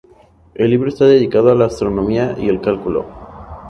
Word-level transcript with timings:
El 0.55 0.71
libro 0.71 0.89
está 0.89 1.05
dedicado 1.05 1.51
a 1.51 1.55
la 1.55 1.65
astronomía 1.65 2.35
y 2.39 2.49
el 2.49 2.59
cálculo. 2.59 3.05